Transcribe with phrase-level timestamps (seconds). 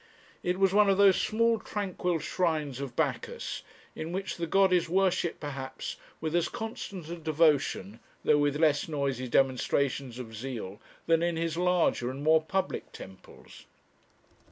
[0.41, 3.61] It was one of those small tranquil shrines of Bacchus
[3.95, 8.87] in which the god is worshipped perhaps with as constant a devotion, though with less
[8.89, 13.67] noisy demonstrations of zeal than in his larger and more public temples.